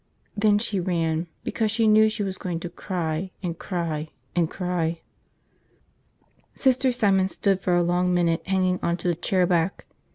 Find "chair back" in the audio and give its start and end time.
9.15-9.85